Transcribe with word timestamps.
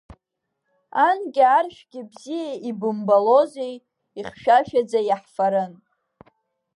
Анкьа 1.07 1.45
аршәгьы 1.57 2.01
бзиа 2.09 2.51
ибымбалози, 2.69 3.75
ихьшәашәаӡа 4.19 4.99
иаҳфарын. 5.03 5.73